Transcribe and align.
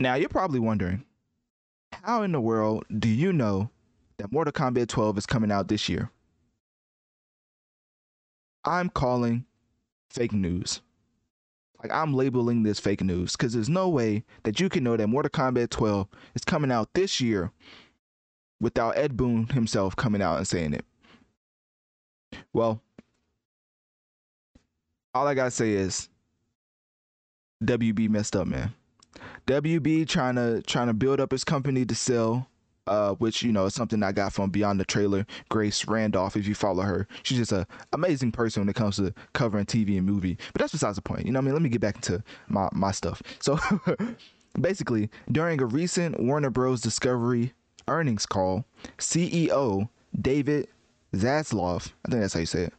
Now 0.00 0.14
you're 0.14 0.28
probably 0.28 0.60
wondering, 0.60 1.04
how 1.92 2.22
in 2.22 2.32
the 2.32 2.40
world 2.40 2.84
do 2.98 3.08
you 3.08 3.32
know 3.32 3.70
that 4.18 4.30
Mortal 4.30 4.52
Kombat 4.52 4.88
12 4.88 5.18
is 5.18 5.26
coming 5.26 5.50
out 5.50 5.68
this 5.68 5.88
year? 5.88 6.10
I'm 8.64 8.90
calling 8.90 9.44
fake 10.10 10.32
news. 10.32 10.82
Like 11.82 11.92
I'm 11.92 12.14
labeling 12.14 12.62
this 12.62 12.80
fake 12.80 13.02
news 13.02 13.32
because 13.32 13.52
there's 13.52 13.68
no 13.68 13.88
way 13.88 14.24
that 14.44 14.60
you 14.60 14.68
can 14.68 14.84
know 14.84 14.96
that 14.96 15.08
Mortal 15.08 15.30
Kombat 15.30 15.70
12 15.70 16.06
is 16.34 16.44
coming 16.44 16.70
out 16.70 16.92
this 16.94 17.20
year 17.20 17.50
without 18.60 18.96
Ed 18.96 19.16
Boon 19.16 19.48
himself 19.48 19.96
coming 19.96 20.22
out 20.22 20.38
and 20.38 20.46
saying 20.46 20.74
it. 20.74 20.84
Well, 22.52 22.82
all 25.14 25.26
I 25.26 25.34
gotta 25.34 25.50
say 25.50 25.72
is 25.72 26.08
WB 27.64 28.08
messed 28.08 28.36
up, 28.36 28.46
man. 28.46 28.74
WB 29.48 30.06
trying 30.06 30.34
to 30.36 30.62
trying 30.62 30.88
to 30.88 30.94
build 30.94 31.20
up 31.20 31.32
his 31.32 31.42
company 31.42 31.84
to 31.86 31.94
sell 31.94 32.46
uh, 32.86 33.14
which 33.14 33.42
you 33.42 33.52
know 33.52 33.66
is 33.66 33.74
something 33.74 34.02
I 34.02 34.12
got 34.12 34.32
from 34.32 34.50
Beyond 34.50 34.80
the 34.80 34.84
Trailer. 34.84 35.26
Grace 35.48 35.86
Randolph, 35.86 36.36
if 36.36 36.46
you 36.46 36.54
follow 36.54 36.82
her, 36.82 37.06
she's 37.22 37.38
just 37.38 37.52
an 37.52 37.66
amazing 37.92 38.32
person 38.32 38.62
when 38.62 38.68
it 38.68 38.76
comes 38.76 38.96
to 38.96 39.12
covering 39.34 39.66
TV 39.66 39.98
and 39.98 40.06
movie. 40.06 40.38
But 40.52 40.60
that's 40.60 40.72
besides 40.72 40.96
the 40.96 41.02
point. 41.02 41.26
You 41.26 41.32
know, 41.32 41.38
I 41.38 41.42
mean, 41.42 41.52
let 41.52 41.62
me 41.62 41.68
get 41.68 41.80
back 41.80 41.96
into 41.96 42.22
my 42.48 42.68
my 42.72 42.92
stuff. 42.92 43.22
So 43.40 43.58
basically, 44.60 45.10
during 45.30 45.60
a 45.60 45.66
recent 45.66 46.20
Warner 46.20 46.50
Bros. 46.50 46.80
Discovery 46.80 47.52
earnings 47.86 48.26
call, 48.26 48.64
CEO 48.98 49.88
David 50.20 50.68
Zaslav, 51.14 51.92
I 52.04 52.10
think 52.10 52.20
that's 52.20 52.34
how 52.34 52.40
you 52.40 52.46
say 52.46 52.64
it, 52.64 52.74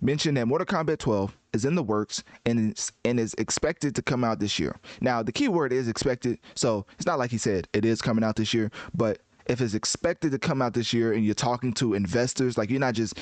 mentioned 0.00 0.36
that 0.36 0.46
Mortal 0.46 0.66
Kombat 0.66 0.98
12 0.98 1.36
is 1.52 1.64
in 1.64 1.74
the 1.74 1.82
works 1.82 2.22
and 2.46 2.72
is, 2.72 2.92
and 3.04 3.18
is 3.18 3.34
expected 3.34 3.94
to 3.94 4.02
come 4.02 4.24
out 4.24 4.40
this 4.40 4.58
year. 4.58 4.76
Now, 5.00 5.22
the 5.22 5.32
key 5.32 5.48
word 5.48 5.72
is 5.72 5.88
expected, 5.88 6.38
so 6.54 6.86
it's 6.96 7.06
not 7.06 7.18
like 7.18 7.30
he 7.30 7.38
said 7.38 7.68
it 7.72 7.84
is 7.84 8.02
coming 8.02 8.24
out 8.24 8.36
this 8.36 8.54
year, 8.54 8.70
but 8.94 9.20
if 9.46 9.60
it's 9.60 9.74
expected 9.74 10.32
to 10.32 10.38
come 10.38 10.62
out 10.62 10.74
this 10.74 10.92
year 10.92 11.12
and 11.12 11.24
you're 11.24 11.34
talking 11.34 11.72
to 11.74 11.94
investors, 11.94 12.56
like 12.56 12.70
you're 12.70 12.80
not 12.80 12.94
just 12.94 13.18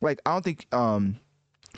like 0.00 0.20
I 0.26 0.32
don't 0.32 0.42
think 0.42 0.66
um 0.72 1.16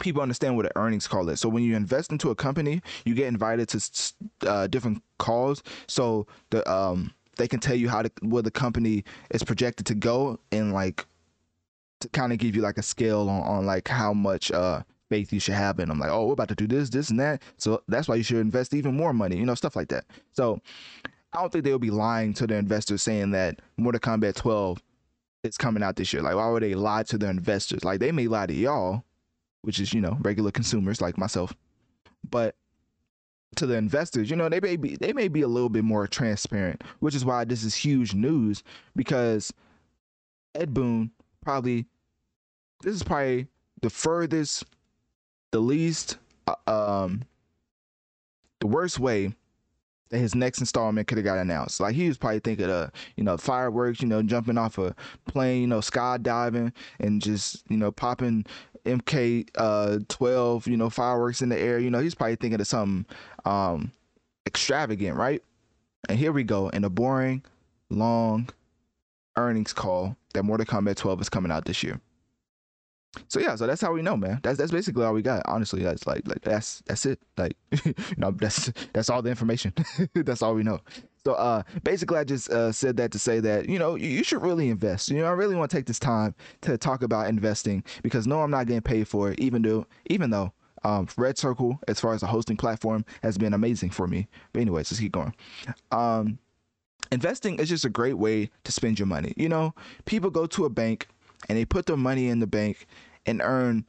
people 0.01 0.23
understand 0.23 0.57
what 0.57 0.67
an 0.67 0.73
earnings 0.77 1.07
call 1.07 1.29
is. 1.29 1.41
So 1.41 1.49
when 1.49 1.63
you 1.63 1.77
invest 1.77 2.13
into 2.13 2.31
a 2.31 2.35
company, 2.35 2.81
you 3.05 3.15
get 3.15 3.27
invited 3.27 3.69
to 3.69 4.13
uh, 4.47 4.67
different 4.69 5.03
calls. 5.19 5.63
So 5.87 6.27
the 6.51 6.69
um 6.71 7.13
they 7.37 7.49
can 7.49 7.61
tell 7.61 7.77
you 7.77 7.89
how 7.89 8.03
to 8.03 8.11
where 8.23 8.43
the 8.43 8.51
company 8.51 9.05
is 9.31 9.43
projected 9.43 9.87
to 9.87 9.95
go 9.95 10.39
and 10.51 10.73
like 10.73 11.07
to 12.01 12.09
kind 12.11 12.33
of 12.33 12.39
give 12.39 12.55
you 12.55 12.63
like 12.63 12.79
a 12.79 12.83
scale 12.83 13.29
on, 13.29 13.43
on 13.43 13.67
like 13.67 13.89
how 13.89 14.13
much 14.13 14.51
uh 14.53 14.83
faith 15.09 15.33
you 15.33 15.41
should 15.41 15.55
have 15.55 15.81
in 15.81 15.89
them. 15.89 15.99
Like, 15.99 16.11
oh, 16.11 16.27
we're 16.27 16.35
about 16.35 16.49
to 16.49 16.55
do 16.55 16.67
this, 16.67 16.91
this, 16.91 17.11
and 17.11 17.19
that. 17.21 17.43
So 17.57 17.83
that's 17.89 18.09
why 18.09 18.17
you 18.17 18.23
should 18.23 18.39
invest 18.39 18.75
even 18.75 18.95
more 18.95 19.13
money, 19.13 19.37
you 19.37 19.47
know, 19.47 19.55
stuff 19.55 19.77
like 19.77 19.89
that. 19.89 20.05
So 20.33 20.61
I 21.33 21.41
don't 21.41 21.53
think 21.53 21.65
they'll 21.65 21.79
be 21.79 21.91
lying 21.91 22.35
to 22.35 22.47
their 22.47 22.59
investors 22.59 23.03
saying 23.03 23.31
that 23.33 23.61
Mortal 23.77 24.01
Kombat 24.01 24.35
12 24.35 24.83
is 25.45 25.57
coming 25.57 25.83
out 25.83 25.97
this 25.97 26.13
year. 26.13 26.23
Like, 26.23 26.37
why 26.37 26.49
would 26.49 26.63
they 26.63 26.75
lie 26.75 27.03
to 27.05 27.19
their 27.19 27.31
investors? 27.31 27.85
Like, 27.85 28.01
they 28.01 28.13
may 28.13 28.29
lie 28.29 28.47
to 28.47 28.55
y'all, 28.55 29.05
which 29.63 29.81
is, 29.81 29.93
you 29.93 30.01
know, 30.01 30.17
regular 30.21 30.51
consumers 30.51 31.01
like 31.01 31.19
myself. 31.19 31.55
But 32.29 32.55
to 33.57 33.67
the 33.67 33.77
investors, 33.77 34.31
you 34.31 34.37
know, 34.37 34.49
they 34.49 34.61
may 34.61 34.77
be 34.77 34.97
they 34.97 35.13
may 35.13 35.29
be 35.29 35.43
a 35.43 35.49
little 35.49 35.69
bit 35.69 35.85
more 35.85 36.07
transparent, 36.07 36.83
which 37.01 37.15
is 37.15 37.25
why 37.25 37.45
this 37.45 37.65
is 37.65 37.75
huge 37.75 38.15
news 38.15 38.63
because 38.95 39.53
Ed 40.55 40.75
Boon 40.75 41.11
probably 41.43 41.87
this 42.83 42.95
is 42.95 43.03
probably 43.03 43.47
the 43.83 43.91
furthest, 43.91 44.65
the 45.51 45.61
least, 45.61 46.19
uh, 46.47 46.55
um, 46.67 47.23
the 48.61 48.67
worst 48.67 48.99
way 48.99 49.35
that 50.11 50.19
his 50.19 50.35
next 50.35 50.61
installment 50.61 51.07
could 51.07 51.19
have 51.19 51.25
got 51.25 51.39
announced. 51.39 51.81
Like 51.81 51.95
he 51.95 52.09
was 52.09 52.17
probably 52.17 52.41
thinking 52.41 52.71
of, 52.71 52.91
you 53.17 53.25
know, 53.25 53.37
fireworks, 53.37 54.01
you 54.01 54.09
know, 54.09 54.23
jumping 54.23 54.59
off 54.59 54.79
a 54.79 54.95
plane, 55.27 55.61
you 55.61 55.67
know, 55.67 55.81
skydiving 55.81 56.73
and 56.99 57.21
just, 57.21 57.63
you 57.69 57.77
know, 57.77 57.93
popping 57.93 58.47
MK 58.87 59.49
uh 59.57 59.99
12, 60.09 60.67
you 60.67 60.77
know, 60.77 60.89
fireworks 60.89 61.43
in 61.43 61.51
the 61.51 61.59
air. 61.59 61.79
You 61.79 61.91
know, 61.91 61.99
he's 61.99 62.15
probably 62.15 62.37
thinking 62.37 62.61
of 62.61 62.67
something 62.67 63.05
um 63.45 63.93
extravagant, 64.47 65.17
right? 65.17 65.43
And 66.09 66.19
here 66.19 66.33
we 66.33 66.43
go 66.43 66.69
in 66.71 66.85
a 66.85 66.91
boring, 66.91 67.45
long 67.91 68.49
earnings 69.37 69.73
call 69.73 70.17
that 70.33 70.43
Mortal 70.43 70.67
Kombat 70.67 70.97
12 70.97 71.21
is 71.21 71.29
coming 71.29 71.53
out 71.53 71.65
this 71.67 71.83
year 71.83 72.01
so 73.29 73.41
yeah, 73.41 73.57
so 73.57 73.67
that's 73.67 73.81
how 73.81 73.93
we 73.93 74.03
know, 74.03 74.17
man. 74.17 74.41
That's 74.43 74.59
that's 74.59 74.71
basically 74.71 75.05
all 75.05 75.15
we 75.15 75.23
got. 75.23 75.43
Honestly, 75.47 75.83
that's 75.83 76.07
like 76.07 76.27
like 76.29 76.43
that's 76.43 76.83
that's 76.87 77.07
it. 77.07 77.19
Like 77.37 77.57
you 77.85 77.95
know, 78.17 78.31
that's 78.31 78.73
that's 78.93 79.09
all 79.09 79.23
the 79.23 79.31
information. 79.31 79.73
that's 80.15 80.43
all 80.43 80.55
we 80.55 80.63
know. 80.63 80.81
So 81.25 81.33
uh, 81.35 81.63
basically, 81.83 82.19
I 82.19 82.25
just 82.25 82.51
uh, 82.51 82.71
said 82.71 82.97
that 82.99 83.11
to 83.13 83.19
say 83.19 83.41
that 83.41 83.69
you 83.69 83.79
know 83.79 83.95
you, 83.95 84.09
you, 84.09 84.25
should 84.25 84.43
really 84.43 84.69
invest. 84.69 85.09
You 85.09 85.19
know, 85.19 85.27
I 85.27 85.31
really 85.31 85.57
want 85.57 85.71
to 85.71 85.77
take 85.77 85.87
this 85.87 85.99
time 85.99 86.35
to 86.63 86.77
talk 86.77 87.03
about 87.03 87.29
investing 87.29 87.83
because 88.03 88.27
no, 88.27 88.43
I'm 88.43 88.51
not 88.51 88.67
getting 88.67 88.83
paid 88.83 89.09
for 89.09 89.31
it. 89.31 89.41
Even 89.41 89.63
though 89.63 89.87
even 90.07 90.31
though 90.31 90.53
um, 90.85 91.07
RedCircle, 91.07 91.79
as 91.89 92.01
far 92.01 92.15
as 92.15 92.23
a 92.23 92.27
hosting 92.27 92.57
platform, 92.57 93.05
has 93.23 93.39
been 93.39 93.55
amazing 93.55 93.91
for 93.91 94.07
me. 94.07 94.29
But 94.53 94.61
anyways, 94.61 94.91
let's 94.91 95.01
keep 95.01 95.13
going. 95.13 95.35
Um, 95.91 96.39
investing 97.11 97.59
is 97.59 97.69
just 97.69 97.85
a 97.85 97.91
great 97.91 98.19
way 98.19 98.51
to 98.65 98.73
spend 98.73 98.99
your 98.99 99.07
money. 99.07 99.33
You 99.37 99.49
know, 99.49 99.75
people 100.05 100.31
go 100.31 100.47
to 100.47 100.67
a 100.67 100.71
bank 100.71 101.09
and 101.49 101.59
they 101.59 101.65
put 101.65 101.87
their 101.87 101.97
money 101.97 102.29
in 102.29 102.41
the 102.41 102.47
bank 102.47 102.87
and 103.27 103.41
earn 103.43 103.85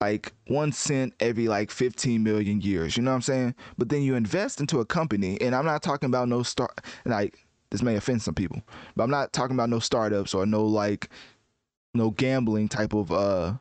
like 0.00 0.32
one 0.48 0.72
cent 0.72 1.14
every 1.20 1.48
like 1.48 1.70
15 1.70 2.22
million 2.22 2.60
years. 2.60 2.96
You 2.96 3.02
know 3.02 3.10
what 3.10 3.16
I'm 3.16 3.22
saying? 3.22 3.54
But 3.78 3.88
then 3.88 4.02
you 4.02 4.14
invest 4.14 4.60
into 4.60 4.80
a 4.80 4.84
company, 4.84 5.40
and 5.40 5.54
I'm 5.54 5.64
not 5.64 5.82
talking 5.82 6.06
about 6.06 6.28
no 6.28 6.42
start 6.42 6.80
like 7.04 7.46
this 7.70 7.82
may 7.82 7.96
offend 7.96 8.22
some 8.22 8.34
people, 8.34 8.62
but 8.94 9.04
I'm 9.04 9.10
not 9.10 9.32
talking 9.32 9.56
about 9.56 9.70
no 9.70 9.78
startups 9.78 10.34
or 10.34 10.46
no 10.46 10.64
like 10.64 11.08
no 11.94 12.10
gambling 12.10 12.68
type 12.68 12.92
of 12.92 13.10
uh 13.10 13.54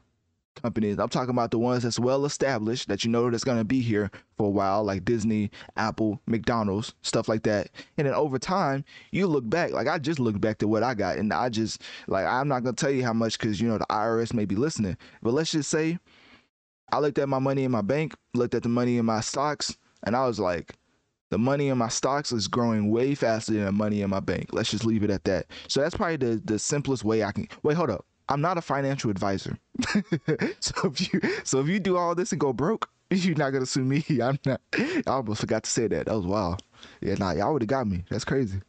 companies. 0.56 0.98
I'm 1.00 1.10
talking 1.10 1.30
about 1.30 1.52
the 1.52 1.60
ones 1.60 1.84
that's 1.84 2.00
well 2.00 2.26
established 2.26 2.88
that 2.88 3.04
you 3.04 3.12
know 3.12 3.30
that's 3.30 3.44
going 3.44 3.58
to 3.58 3.64
be 3.64 3.82
here 3.82 4.10
for 4.38 4.48
a 4.48 4.50
while, 4.50 4.84
like 4.84 5.06
Disney, 5.06 5.52
Apple, 5.78 6.20
McDonald's, 6.26 6.94
stuff 7.02 7.28
like 7.30 7.44
that. 7.44 7.70
And 7.98 8.08
then 8.08 8.14
over 8.14 8.40
time, 8.40 8.84
you 9.12 9.28
look 9.28 9.50
back. 9.50 9.72
Like 9.72 9.88
I 9.88 9.98
just 9.98 10.20
looked 10.20 10.42
back 10.42 10.58
to 10.60 10.68
what 10.68 10.84
I 10.84 10.94
got, 10.94 11.18
and 11.18 11.32
I 11.34 11.50
just 11.50 11.82
like 12.08 12.26
I'm 12.26 12.48
not 12.48 12.64
going 12.64 12.76
to 12.76 12.82
tell 12.82 12.92
you 12.92 13.04
how 13.04 13.14
much 13.14 13.38
because 13.38 13.62
you 13.62 13.68
know 13.68 13.78
the 13.78 13.86
IRS 13.90 14.34
may 14.34 14.46
be 14.46 14.56
listening. 14.56 14.98
But 15.22 15.34
let's 15.34 15.52
just 15.52 15.70
say 15.70 16.00
I 16.92 17.00
looked 17.00 17.20
at 17.20 17.30
my 17.30 17.40
money 17.40 17.64
in 17.64 17.72
my 17.72 17.82
bank, 17.82 18.16
looked 18.34 18.56
at 18.56 18.64
the 18.64 18.70
money 18.70 18.98
in 18.98 19.06
my 19.06 19.22
stocks, 19.22 19.78
and 20.04 20.16
I 20.16 20.26
was 20.28 20.40
like. 20.40 20.76
The 21.32 21.40
money 21.40 21.70
in 21.70 21.80
my 21.80 21.90
stocks 21.90 22.32
is 22.32 22.48
growing 22.48 22.92
way 22.92 23.16
faster 23.16 23.52
than 23.54 23.66
the 23.66 23.72
money 23.72 24.04
in 24.04 24.12
my 24.12 24.20
bank. 24.20 24.50
Let's 24.54 24.70
just 24.70 24.86
leave 24.86 25.04
it 25.04 25.10
at 25.10 25.24
that. 25.24 25.48
So 25.68 25.82
that's 25.82 25.96
probably 25.96 26.18
the, 26.18 26.42
the 26.46 26.60
simplest 26.60 27.04
way 27.04 27.24
I 27.24 27.32
can. 27.32 27.48
Wait, 27.64 27.76
hold 27.76 27.90
up. 27.90 28.06
I'm 28.30 28.41
not 28.41 28.58
a 28.58 28.62
financial 28.62 29.12
advisor. 29.12 29.58
so 30.59 30.74
if 30.86 31.13
you 31.13 31.22
so 31.44 31.59
if 31.59 31.68
you 31.68 31.80
do 31.80 31.97
all 31.97 32.16
this 32.16 32.31
and 32.31 32.41
go 32.41 32.53
broke, 32.53 32.90
you're 33.09 33.36
not 33.36 33.52
gonna 33.52 33.66
sue 33.66 33.84
me. 33.84 34.03
I'm 34.22 34.40
not. 34.46 34.62
I 34.74 35.03
almost 35.08 35.41
forgot 35.41 35.63
to 35.63 35.69
say 35.69 35.88
that. 35.88 36.08
That 36.08 36.16
was 36.16 36.25
wild. 36.25 36.62
Yeah, 37.02 37.16
nah, 37.16 37.31
y'all 37.31 37.53
would 37.53 37.62
have 37.62 37.69
got 37.69 37.88
me. 37.88 38.03
That's 38.09 38.26
crazy. 38.26 38.61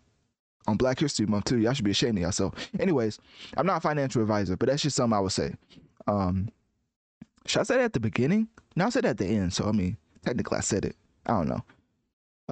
On 0.66 0.76
Black 0.76 0.98
History 0.98 1.26
Month 1.26 1.44
too. 1.44 1.58
Y'all 1.58 1.72
should 1.72 1.84
be 1.84 1.92
ashamed 1.92 2.18
of 2.18 2.22
yourself. 2.22 2.54
Anyways, 2.78 3.18
I'm 3.56 3.66
not 3.66 3.78
a 3.78 3.80
financial 3.80 4.20
advisor, 4.22 4.56
but 4.56 4.68
that's 4.68 4.82
just 4.82 4.96
something 4.96 5.16
I 5.16 5.20
would 5.20 5.32
say. 5.32 5.54
Um, 6.06 6.50
should 7.46 7.60
I 7.60 7.64
say 7.64 7.76
that 7.76 7.84
at 7.84 7.92
the 7.92 8.00
beginning? 8.00 8.48
No, 8.74 8.86
I 8.86 8.88
said 8.90 9.04
at 9.04 9.18
the 9.18 9.26
end. 9.26 9.52
So 9.52 9.68
I 9.68 9.72
mean, 9.72 9.96
technically 10.24 10.58
I 10.58 10.62
said 10.62 10.84
it. 10.84 10.96
I 11.26 11.32
don't 11.32 11.48
know. 11.48 11.64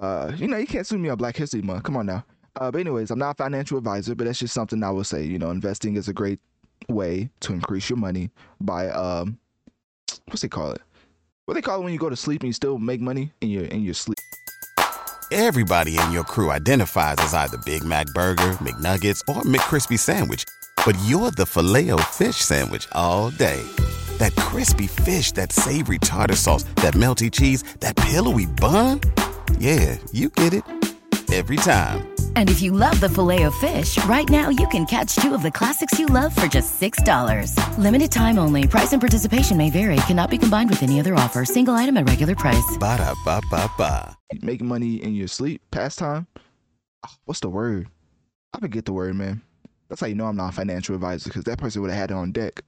Uh, 0.00 0.32
you 0.36 0.48
know, 0.48 0.56
you 0.56 0.66
can't 0.66 0.86
sue 0.86 0.98
me 0.98 1.08
on 1.08 1.18
Black 1.18 1.36
History 1.36 1.62
Month. 1.62 1.84
Come 1.84 1.96
on 1.96 2.06
now. 2.06 2.24
Uh, 2.56 2.70
but 2.70 2.80
anyways, 2.80 3.10
I'm 3.10 3.18
not 3.18 3.32
a 3.32 3.34
financial 3.34 3.78
advisor, 3.78 4.14
but 4.14 4.24
that's 4.24 4.38
just 4.38 4.54
something 4.54 4.82
I 4.82 4.90
would 4.90 5.06
say. 5.06 5.24
You 5.24 5.38
know, 5.38 5.50
investing 5.50 5.96
is 5.96 6.08
a 6.08 6.12
great 6.12 6.40
way 6.88 7.30
to 7.40 7.52
increase 7.52 7.88
your 7.88 7.98
money 7.98 8.30
by 8.60 8.88
um 8.90 9.38
what's 10.26 10.42
they 10.42 10.48
call 10.48 10.72
it? 10.72 10.82
What 11.46 11.54
they 11.54 11.62
call 11.62 11.80
it 11.80 11.84
when 11.84 11.92
you 11.92 11.98
go 11.98 12.10
to 12.10 12.16
sleep 12.16 12.42
and 12.42 12.48
you 12.48 12.52
still 12.52 12.78
make 12.78 13.00
money 13.00 13.32
in 13.40 13.50
your 13.50 13.64
in 13.64 13.82
your 13.82 13.94
sleep. 13.94 14.18
Everybody 15.32 15.98
in 15.98 16.12
your 16.12 16.22
crew 16.22 16.50
identifies 16.52 17.16
as 17.18 17.34
either 17.34 17.58
Big 17.64 17.82
Mac 17.82 18.06
Burger, 18.08 18.52
McNuggets, 18.62 19.20
or 19.28 19.42
McCrispy 19.42 19.98
Sandwich, 19.98 20.44
but 20.86 20.96
you're 21.06 21.32
the 21.32 21.46
filet 21.46 21.90
fish 22.12 22.36
Sandwich 22.36 22.86
all 22.92 23.30
day. 23.30 23.62
That 24.18 24.36
crispy 24.36 24.86
fish, 24.86 25.32
that 25.32 25.50
savory 25.50 25.98
tartar 25.98 26.36
sauce, 26.36 26.62
that 26.76 26.94
melty 26.94 27.32
cheese, 27.32 27.64
that 27.80 27.96
pillowy 27.96 28.46
bun. 28.46 29.00
Yeah, 29.58 29.98
you 30.12 30.28
get 30.28 30.54
it 30.54 30.62
every 31.32 31.56
time. 31.56 32.13
And 32.36 32.48
if 32.48 32.62
you 32.62 32.70
love 32.70 33.00
the 33.00 33.08
Filet-O-Fish, 33.08 34.04
right 34.04 34.28
now 34.30 34.48
you 34.50 34.68
can 34.68 34.86
catch 34.86 35.16
two 35.16 35.34
of 35.34 35.42
the 35.42 35.50
classics 35.50 35.98
you 35.98 36.06
love 36.06 36.32
for 36.34 36.46
just 36.46 36.80
$6. 36.80 37.78
Limited 37.78 38.12
time 38.12 38.38
only. 38.38 38.68
Price 38.68 38.92
and 38.92 39.00
participation 39.02 39.56
may 39.56 39.70
vary. 39.70 39.96
Cannot 40.06 40.30
be 40.30 40.38
combined 40.38 40.70
with 40.70 40.82
any 40.84 41.00
other 41.00 41.14
offer. 41.16 41.44
Single 41.44 41.74
item 41.74 41.96
at 41.96 42.08
regular 42.08 42.36
price. 42.36 42.76
Ba 42.78 42.98
da 42.98 43.14
ba 43.24 43.40
ba 43.50 43.68
ba. 43.76 44.16
Making 44.42 44.68
money 44.68 45.02
in 45.02 45.14
your 45.14 45.28
sleep, 45.28 45.60
pastime. 45.72 46.26
Ah, 47.04 47.14
What's 47.24 47.40
the 47.40 47.48
word? 47.48 47.88
I 48.52 48.60
forget 48.60 48.84
the 48.84 48.92
word, 48.92 49.16
man. 49.16 49.42
That's 49.88 50.00
how 50.00 50.06
you 50.06 50.14
know 50.14 50.26
I'm 50.26 50.36
not 50.36 50.50
a 50.52 50.56
financial 50.56 50.94
advisor 50.94 51.28
because 51.28 51.44
that 51.44 51.58
person 51.58 51.82
would 51.82 51.90
have 51.90 51.98
had 52.00 52.10
it 52.10 52.14
on 52.14 52.32
deck. 52.32 52.62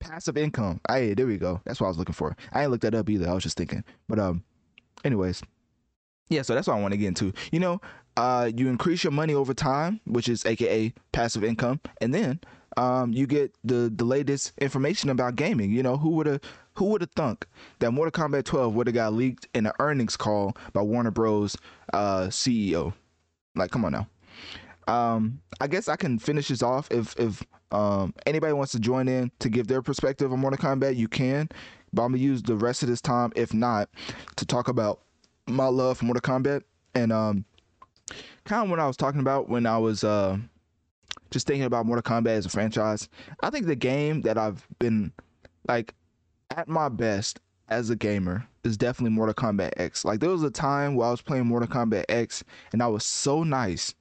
Passive 0.00 0.36
income. 0.36 0.80
Hey, 0.88 1.14
there 1.14 1.26
we 1.26 1.36
go. 1.38 1.60
That's 1.64 1.80
what 1.80 1.86
I 1.86 1.90
was 1.90 1.98
looking 1.98 2.14
for. 2.14 2.36
I 2.52 2.62
ain't 2.62 2.70
looked 2.70 2.82
that 2.82 2.94
up 2.94 3.08
either. 3.10 3.28
I 3.28 3.34
was 3.34 3.42
just 3.42 3.56
thinking. 3.56 3.84
But 4.08 4.18
um, 4.18 4.42
anyways, 5.04 5.42
yeah. 6.28 6.42
So 6.42 6.54
that's 6.54 6.66
what 6.66 6.76
I 6.76 6.80
want 6.80 6.92
to 6.92 6.98
get 6.98 7.08
into. 7.08 7.32
You 7.52 7.60
know, 7.60 7.80
uh, 8.16 8.50
you 8.54 8.68
increase 8.68 9.04
your 9.04 9.12
money 9.12 9.34
over 9.34 9.54
time, 9.54 10.00
which 10.04 10.28
is 10.28 10.44
AKA 10.44 10.92
passive 11.12 11.44
income, 11.44 11.80
and 12.00 12.14
then 12.14 12.40
um, 12.76 13.12
you 13.12 13.26
get 13.26 13.54
the 13.64 13.92
the 13.94 14.04
latest 14.04 14.52
information 14.58 15.10
about 15.10 15.36
gaming. 15.36 15.72
You 15.72 15.82
know, 15.82 15.96
who 15.96 16.10
would 16.10 16.26
have 16.26 16.40
who 16.74 16.86
would 16.86 17.00
have 17.00 17.10
thunk 17.10 17.46
that 17.80 17.90
Mortal 17.90 18.12
Kombat 18.12 18.44
12 18.44 18.74
would 18.74 18.86
have 18.86 18.94
got 18.94 19.12
leaked 19.12 19.48
in 19.52 19.66
an 19.66 19.72
earnings 19.80 20.16
call 20.16 20.56
by 20.72 20.80
Warner 20.80 21.10
Bros. 21.10 21.56
Uh, 21.92 22.26
CEO? 22.28 22.94
Like, 23.56 23.72
come 23.72 23.84
on 23.84 23.92
now. 23.92 24.08
Um, 24.86 25.40
I 25.60 25.66
guess 25.66 25.88
I 25.88 25.96
can 25.96 26.18
finish 26.18 26.48
this 26.48 26.62
off 26.62 26.88
if 26.90 27.18
if 27.18 27.42
um, 27.72 28.14
anybody 28.26 28.52
wants 28.52 28.72
to 28.72 28.78
join 28.78 29.08
in 29.08 29.30
to 29.40 29.48
give 29.48 29.66
their 29.66 29.82
perspective 29.82 30.32
on 30.32 30.38
Mortal 30.40 30.58
Kombat, 30.58 30.96
you 30.96 31.08
can. 31.08 31.48
But 31.92 32.02
I'm 32.02 32.12
gonna 32.12 32.22
use 32.22 32.42
the 32.42 32.56
rest 32.56 32.82
of 32.82 32.88
this 32.88 33.00
time, 33.00 33.32
if 33.34 33.52
not, 33.52 33.88
to 34.36 34.46
talk 34.46 34.68
about 34.68 35.00
my 35.48 35.66
love 35.66 35.98
for 35.98 36.04
Mortal 36.04 36.20
Kombat 36.20 36.62
and 36.94 37.12
um, 37.12 37.44
kind 38.44 38.64
of 38.64 38.70
what 38.70 38.80
I 38.80 38.86
was 38.86 38.96
talking 38.96 39.20
about 39.20 39.48
when 39.48 39.66
I 39.66 39.78
was 39.78 40.04
uh, 40.04 40.38
just 41.30 41.46
thinking 41.46 41.64
about 41.64 41.86
Mortal 41.86 42.02
Kombat 42.02 42.28
as 42.28 42.46
a 42.46 42.50
franchise. 42.50 43.08
I 43.42 43.50
think 43.50 43.66
the 43.66 43.76
game 43.76 44.22
that 44.22 44.38
I've 44.38 44.66
been 44.78 45.12
like 45.68 45.94
at 46.50 46.68
my 46.68 46.88
best 46.88 47.40
as 47.68 47.90
a 47.90 47.96
gamer 47.96 48.46
is 48.64 48.76
definitely 48.76 49.14
Mortal 49.14 49.34
Kombat 49.34 49.72
X. 49.76 50.04
Like 50.04 50.20
there 50.20 50.30
was 50.30 50.42
a 50.42 50.50
time 50.50 50.94
where 50.94 51.08
I 51.08 51.10
was 51.10 51.22
playing 51.22 51.46
Mortal 51.46 51.68
Kombat 51.68 52.04
X 52.08 52.44
and 52.72 52.82
I 52.82 52.86
was 52.86 53.04
so 53.04 53.44
nice. 53.44 53.94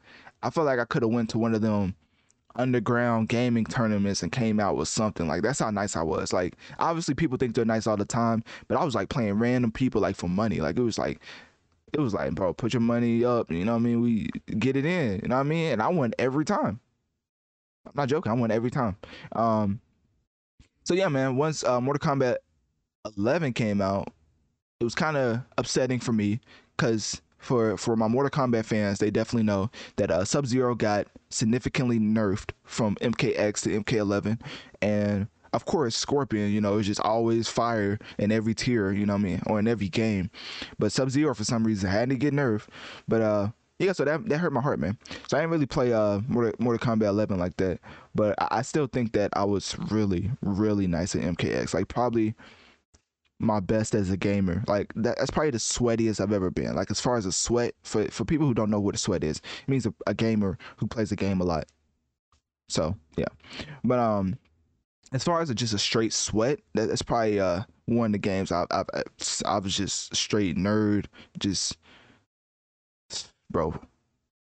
I 0.44 0.50
felt 0.50 0.66
like 0.66 0.80
I 0.80 0.86
could 0.86 1.02
have 1.02 1.12
went 1.12 1.30
to 1.32 1.38
one 1.38 1.54
of 1.54 1.62
them 1.62 1.96
underground 2.58 3.30
gaming 3.30 3.66
tournaments 3.66 4.24
and 4.24 4.32
came 4.32 4.60
out 4.60 4.76
with 4.76 4.88
something. 4.88 5.28
Like 5.28 5.42
that's 5.44 5.60
how 5.60 5.70
nice 5.70 5.96
I 5.96 6.04
was. 6.04 6.34
Like 6.34 6.56
obviously 6.80 7.14
people 7.16 7.38
think 7.38 7.56
they're 7.56 7.66
nice 7.66 7.88
all 7.88 7.98
the 7.98 8.06
time, 8.06 8.44
but 8.68 8.78
I 8.78 8.84
was 8.84 8.96
like 8.96 9.10
playing 9.10 9.34
random 9.34 9.72
people 9.72 10.02
like 10.02 10.16
for 10.16 10.28
money. 10.28 10.60
Like 10.60 10.78
it 10.78 10.82
was 10.82 10.98
like 10.98 11.22
it 11.94 12.00
was 12.00 12.14
like, 12.14 12.36
bro, 12.36 12.54
put 12.54 12.74
your 12.74 12.82
money 12.82 13.24
up, 13.24 13.50
you 13.50 13.64
know 13.64 13.74
what 13.74 13.80
I 13.80 13.82
mean? 13.82 14.02
We 14.02 14.30
get 14.60 14.76
it 14.76 14.86
in, 14.86 15.22
you 15.22 15.30
know 15.30 15.36
what 15.36 15.42
I 15.42 15.44
mean? 15.44 15.72
And 15.72 15.82
I 15.82 15.88
won 15.88 16.14
every 16.20 16.44
time. 16.44 16.80
I'm 17.86 17.94
not 17.96 18.10
joking, 18.10 18.32
I 18.32 18.36
won 18.36 18.52
every 18.52 18.72
time. 18.72 18.98
Um 19.34 19.80
so 20.84 20.94
yeah, 20.94 21.10
man, 21.10 21.36
once 21.36 21.64
uh, 21.64 21.82
Mortal 21.82 22.00
Kombat 22.00 22.38
11 23.18 23.54
came 23.54 23.82
out, 23.82 24.08
it 24.80 24.84
was 24.84 24.96
kind 24.96 25.18
of 25.18 25.42
upsetting 25.58 26.00
for 26.00 26.14
me 26.14 26.40
because 26.76 27.22
for 27.40 27.78
for 27.78 27.96
my 27.96 28.08
Mortal 28.08 28.30
Kombat 28.30 28.66
fans, 28.66 29.00
they 29.00 29.12
definitely 29.12 29.44
know 29.44 29.70
that 29.98 30.12
uh, 30.12 30.26
Sub 30.26 30.46
Zero 30.46 30.76
got 30.76 31.08
significantly 31.30 32.00
nerfed 32.00 32.52
from 32.64 32.96
MKX 32.96 33.62
to 33.64 33.82
MK11, 33.82 34.40
and 34.82 35.28
of 35.54 35.66
course 35.66 35.96
Scorpion, 35.96 36.52
you 36.52 36.62
know, 36.62 36.78
is 36.78 36.88
just 36.88 37.02
always 37.02 37.48
fire 37.48 38.00
in 38.18 38.32
every 38.32 38.54
tier, 38.54 38.92
you 38.92 39.06
know 39.06 39.14
what 39.14 39.22
I 39.22 39.24
mean, 39.24 39.42
or 39.46 39.60
in 39.60 39.68
every 39.68 39.90
game. 39.90 40.30
But 40.80 40.92
Sub 40.92 41.10
Zero 41.10 41.34
for 41.34 41.44
some 41.44 41.64
reason 41.66 41.90
had 41.90 42.10
to 42.10 42.16
get 42.16 42.34
nerfed, 42.34 42.68
but 43.08 43.22
uh. 43.22 43.48
Yeah, 43.80 43.92
so 43.92 44.06
that 44.06 44.28
that 44.28 44.40
hurt 44.40 44.52
my 44.54 44.60
heart, 44.60 44.80
man. 44.80 44.98
So 45.28 45.38
I 45.38 45.42
didn't 45.42 45.52
really 45.52 45.68
play 45.68 45.94
uh 45.94 46.22
Mortal, 46.28 46.52
Mortal 46.58 46.80
Kombat 46.96 47.10
11 47.10 47.38
like 47.38 47.58
that, 47.58 47.80
but 48.16 48.34
I, 48.42 48.48
I 48.50 48.62
still 48.64 48.88
think 48.88 49.12
that 49.14 49.30
I 49.34 49.44
was 49.44 49.78
really, 49.92 50.32
really 50.42 50.88
nice 50.88 51.16
at 51.16 51.22
MKX. 51.22 51.76
Like 51.76 51.88
probably 51.88 52.34
my 53.40 53.60
best 53.60 53.94
as 53.94 54.10
a 54.10 54.18
gamer. 54.18 54.64
Like 54.68 54.94
that, 54.96 55.18
that's 55.18 55.32
probably 55.32 55.52
the 55.52 55.58
sweatiest 55.58 56.20
I've 56.20 56.32
ever 56.32 56.50
been. 56.50 56.76
Like 56.76 56.92
as 56.92 57.00
far 57.00 57.18
as 57.18 57.26
a 57.26 57.32
sweat 57.32 57.74
for 57.84 58.06
for 58.06 58.26
people 58.26 58.48
who 58.48 58.54
don't 58.54 58.70
know 58.70 58.80
what 58.80 58.96
a 58.96 58.98
sweat 58.98 59.24
is, 59.24 59.38
it 59.38 59.70
means 59.70 59.86
a, 59.86 59.94
a 60.06 60.14
gamer 60.14 60.58
who 60.78 60.88
plays 60.88 61.12
a 61.12 61.16
game 61.16 61.42
a 61.42 61.46
lot. 61.46 61.66
So 62.70 62.96
yeah, 63.18 63.28
but 63.84 64.00
um, 64.00 64.38
as 65.14 65.24
far 65.24 65.42
as 65.42 65.50
a, 65.50 65.56
just 65.56 65.74
a 65.74 65.80
straight 65.80 66.14
sweat, 66.14 66.60
that, 66.74 66.88
that's 66.88 67.02
probably 67.02 67.40
uh 67.40 67.64
one 67.86 68.08
of 68.08 68.12
the 68.14 68.18
games 68.18 68.52
I 68.52 68.66
I 68.72 68.84
I, 69.46 69.60
was 69.60 69.76
just 69.76 70.16
straight 70.16 70.58
nerd, 70.58 71.06
just 71.40 71.78
bro. 73.50 73.80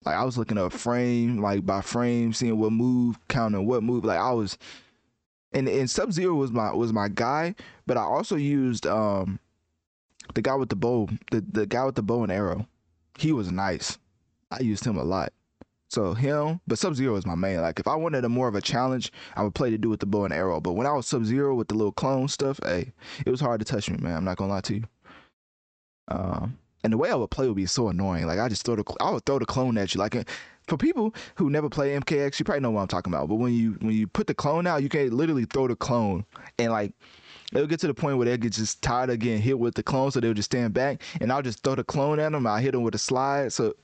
Like 0.04 0.14
I 0.14 0.24
was 0.24 0.38
looking 0.38 0.58
up 0.58 0.72
frame 0.72 1.42
like 1.42 1.66
by 1.66 1.80
frame, 1.80 2.32
seeing 2.32 2.58
what 2.58 2.72
move, 2.72 3.18
counting 3.28 3.66
what 3.66 3.82
move. 3.82 4.04
Like 4.04 4.20
I 4.20 4.30
was 4.32 4.56
and 5.52 5.68
and 5.68 5.90
Sub 5.90 6.12
Zero 6.12 6.34
was 6.34 6.50
my 6.50 6.72
was 6.72 6.92
my 6.92 7.08
guy, 7.08 7.54
but 7.86 7.96
I 7.96 8.02
also 8.02 8.36
used 8.36 8.86
um 8.86 9.38
the 10.34 10.42
guy 10.42 10.54
with 10.54 10.68
the 10.68 10.76
bow, 10.76 11.08
the 11.30 11.40
the 11.40 11.66
guy 11.66 11.84
with 11.84 11.94
the 11.94 12.02
bow 12.02 12.22
and 12.22 12.32
arrow. 12.32 12.66
He 13.18 13.32
was 13.32 13.50
nice. 13.50 13.98
I 14.50 14.60
used 14.60 14.84
him 14.84 14.96
a 14.96 15.04
lot. 15.04 15.32
So 15.88 16.14
him, 16.14 16.60
but 16.66 16.78
Sub 16.78 16.94
Zero 16.94 17.14
was 17.14 17.26
my 17.26 17.36
main. 17.36 17.60
Like 17.60 17.78
if 17.78 17.86
I 17.86 17.94
wanted 17.94 18.24
a 18.24 18.28
more 18.28 18.48
of 18.48 18.56
a 18.56 18.60
challenge, 18.60 19.12
I 19.36 19.44
would 19.44 19.54
play 19.54 19.70
to 19.70 19.78
do 19.78 19.88
with 19.88 20.00
the 20.00 20.06
bow 20.06 20.24
and 20.24 20.34
arrow. 20.34 20.60
But 20.60 20.72
when 20.72 20.86
I 20.86 20.92
was 20.92 21.06
Sub 21.06 21.24
Zero 21.24 21.54
with 21.54 21.68
the 21.68 21.74
little 21.74 21.92
clone 21.92 22.28
stuff, 22.28 22.58
hey, 22.64 22.92
it 23.24 23.30
was 23.30 23.40
hard 23.40 23.60
to 23.60 23.64
touch 23.64 23.88
me, 23.88 23.96
man. 23.98 24.16
I'm 24.16 24.24
not 24.24 24.36
gonna 24.36 24.52
lie 24.52 24.60
to 24.62 24.74
you. 24.74 24.84
Um, 26.08 26.58
and 26.82 26.92
the 26.92 26.98
way 26.98 27.10
I 27.10 27.14
would 27.14 27.30
play 27.30 27.46
would 27.46 27.56
be 27.56 27.66
so 27.66 27.88
annoying. 27.88 28.26
Like 28.26 28.38
I 28.38 28.48
just 28.48 28.64
throw 28.64 28.76
the, 28.76 28.84
I 29.00 29.10
would 29.10 29.24
throw 29.24 29.38
the 29.38 29.46
clone 29.46 29.78
at 29.78 29.94
you. 29.94 30.00
Like 30.00 30.28
for 30.66 30.76
people 30.76 31.14
who 31.36 31.50
never 31.50 31.68
play 31.68 31.96
MKX, 31.98 32.38
you 32.38 32.44
probably 32.44 32.60
know 32.60 32.70
what 32.70 32.82
I'm 32.82 32.88
talking 32.88 33.12
about. 33.12 33.28
But 33.28 33.36
when 33.36 33.52
you 33.52 33.72
when 33.80 33.92
you 33.92 34.06
put 34.06 34.26
the 34.26 34.34
clone 34.34 34.66
out, 34.66 34.82
you 34.82 34.88
can 34.88 35.16
literally 35.16 35.44
throw 35.44 35.68
the 35.68 35.76
clone, 35.76 36.24
and 36.58 36.72
like 36.72 36.92
it'll 37.52 37.66
get 37.66 37.80
to 37.80 37.86
the 37.86 37.94
point 37.94 38.18
where 38.18 38.26
they 38.26 38.36
get 38.36 38.52
just 38.52 38.82
tired 38.82 39.10
of 39.10 39.18
getting 39.18 39.40
hit 39.40 39.58
with 39.58 39.74
the 39.74 39.82
clone, 39.82 40.10
so 40.10 40.20
they'll 40.20 40.34
just 40.34 40.50
stand 40.50 40.74
back, 40.74 41.02
and 41.20 41.32
I'll 41.32 41.42
just 41.42 41.62
throw 41.62 41.74
the 41.74 41.84
clone 41.84 42.18
at 42.18 42.32
them. 42.32 42.46
I'll 42.46 42.58
hit 42.58 42.72
them 42.72 42.82
with 42.82 42.94
a 42.94 42.98
slide. 42.98 43.52
So 43.52 43.74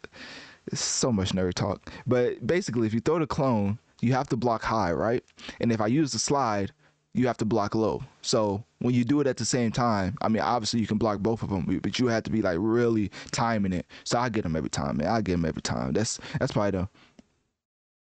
it's 0.67 0.83
so 0.83 1.13
much 1.13 1.33
nerd 1.33 1.55
talk. 1.55 1.91
But 2.07 2.47
basically, 2.47 2.87
if 2.87 2.95
you 2.95 3.01
throw 3.01 3.19
the 3.19 3.27
clone, 3.27 3.79
you 4.01 4.13
have 4.13 4.29
to 4.29 4.37
block 4.37 4.63
high, 4.63 4.93
right? 4.93 5.25
And 5.61 5.73
if 5.73 5.81
I 5.81 5.87
use 5.87 6.13
the 6.13 6.19
slide, 6.19 6.73
you 7.15 7.27
have 7.27 7.37
to 7.39 7.45
block 7.45 7.75
low. 7.75 8.03
So 8.23 8.65
when 8.79 8.95
you 8.95 9.05
do 9.05 9.21
it 9.21 9.27
at 9.27 9.37
the 9.37 9.45
same 9.45 9.71
time, 9.71 10.17
I 10.23 10.29
mean, 10.29 10.43
obviously 10.43 10.81
you 10.81 10.87
can 10.87 10.99
block 10.99 11.21
both 11.21 11.43
of 11.43 11.51
them, 11.51 11.81
but 11.83 11.99
you 11.99 12.07
have 12.07 12.23
to 12.25 12.31
be 12.31 12.43
like 12.43 12.57
really 12.61 13.11
timing 13.31 13.73
it. 13.73 13.87
So 14.05 14.19
I 14.19 14.29
get 14.29 14.45
them 14.45 14.57
every 14.57 14.71
time, 14.71 14.99
man. 14.99 15.09
I 15.09 15.21
get 15.21 15.33
them 15.33 15.45
every 15.45 15.63
time. 15.63 15.93
That's 15.93 16.19
that's 16.39 16.53
probably 16.53 16.81
the 16.81 16.89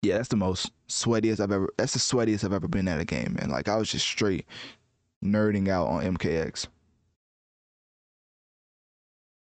yeah, 0.01 0.17
that's 0.17 0.29
the 0.29 0.37
most 0.37 0.71
sweatiest 0.87 1.39
I've 1.39 1.51
ever. 1.51 1.73
That's 1.77 1.93
the 1.93 1.99
sweatiest 1.99 2.43
I've 2.43 2.53
ever 2.53 2.67
been 2.67 2.87
at 2.87 2.99
a 2.99 3.05
game, 3.05 3.35
man. 3.39 3.49
Like 3.49 3.67
I 3.67 3.75
was 3.75 3.91
just 3.91 4.05
straight 4.05 4.45
nerding 5.23 5.67
out 5.67 5.87
on 5.87 6.15
MKX. 6.15 6.67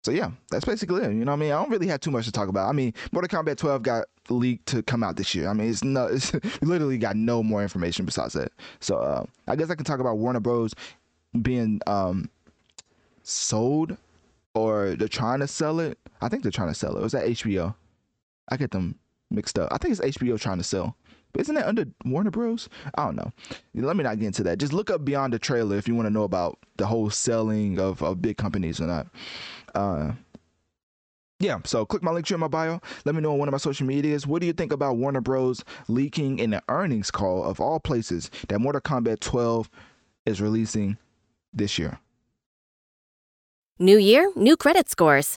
So 0.05 0.11
yeah, 0.11 0.33
that's 0.51 0.67
basically 0.67 1.03
it. 1.03 1.15
You 1.15 1.25
know 1.25 1.33
what 1.33 1.39
I 1.39 1.41
mean? 1.41 1.53
I 1.53 1.63
don't 1.63 1.71
really 1.71 1.87
have 1.87 2.01
too 2.01 2.11
much 2.11 2.27
to 2.27 2.33
talk 2.33 2.49
about. 2.49 2.69
I 2.69 2.73
mean, 2.73 2.93
Mortal 3.11 3.43
Kombat 3.43 3.57
12 3.57 3.83
got 3.83 4.05
leaked 4.29 4.67
to 4.67 4.83
come 4.83 5.03
out 5.03 5.17
this 5.17 5.35
year. 5.35 5.49
I 5.49 5.55
mean, 5.55 5.71
it's 5.71 5.83
no, 5.83 6.07
it's 6.07 6.35
literally 6.63 6.99
got 6.99 7.17
no 7.17 7.43
more 7.43 7.63
information 7.63 8.05
besides 8.05 8.35
that. 8.35 8.53
So 8.81 8.99
uh, 8.99 9.25
I 9.49 9.57
guess 9.57 9.71
I 9.71 9.75
can 9.75 9.87
talk 9.87 10.01
about 10.01 10.19
Warner 10.19 10.41
Bros. 10.41 10.75
being 11.41 11.81
um, 11.87 12.29
sold, 13.23 13.97
or 14.53 14.95
they're 14.95 15.09
trying 15.09 15.41
to 15.41 15.49
sell 15.49 15.81
it. 15.81 15.99
I 16.21 16.29
think 16.29 16.43
they're 16.43 16.53
trying 16.53 16.69
to 16.69 16.75
sell 16.75 16.95
it. 16.99 17.03
Was 17.03 17.13
that 17.13 17.25
HBO? 17.25 17.75
I 18.51 18.59
get 18.59 18.73
them 18.73 18.99
mixed 19.31 19.59
up. 19.59 19.73
I 19.73 19.79
think 19.79 19.93
it's 19.99 20.19
HBO 20.19 20.39
trying 20.39 20.59
to 20.59 20.65
sell. 20.65 20.97
Isn't 21.37 21.57
it 21.57 21.65
under 21.65 21.87
Warner 22.05 22.31
Bros? 22.31 22.69
I 22.97 23.05
don't 23.05 23.17
know. 23.17 23.33
Let 23.75 23.97
me 23.97 24.05
not 24.05 24.19
get 24.19 24.27
into 24.27 24.45
that. 24.45 24.59
Just 24.59 24.73
look 24.73 24.91
up 24.91 25.05
beyond 25.05 25.33
the 25.33 25.39
trailer 25.39 25.77
if 25.77 25.89
you 25.89 25.95
want 25.95 26.07
to 26.07 26.13
know 26.13 26.23
about 26.23 26.59
the 26.77 26.87
whole 26.87 27.11
selling 27.11 27.79
of, 27.79 28.03
of 28.03 28.23
big 28.23 28.37
companies 28.37 28.81
or 28.81 28.87
not. 28.87 29.09
Uh, 29.75 30.13
yeah, 31.41 31.59
so 31.65 31.85
click 31.85 32.03
my 32.03 32.13
Linktree 32.13 32.35
in 32.35 32.41
my 32.41 32.49
bio. 32.49 32.81
Let 33.05 33.15
me 33.15 33.21
know 33.21 33.33
on 33.33 33.39
one 33.39 33.49
of 33.49 33.53
my 33.53 33.59
social 33.59 33.87
medias. 33.87 34.27
What 34.27 34.41
do 34.41 34.47
you 34.47 34.53
think 34.53 34.73
about 34.73 34.97
Warner 34.97 35.21
Bros. 35.21 35.65
leaking 35.89 36.39
in 36.39 36.51
the 36.51 36.63
earnings 36.69 37.11
call 37.11 37.45
of 37.45 37.61
all 37.61 37.81
places 37.81 38.31
that 38.49 38.61
Mortal 38.61 38.81
Kombat 38.81 39.21
12 39.21 39.69
is 40.27 40.41
releasing 40.41 40.97
this 41.53 41.79
year? 41.79 41.99
New 43.79 43.99
year, 43.99 44.31
new 44.37 44.57
credit 44.57 44.89
scores. 44.89 45.37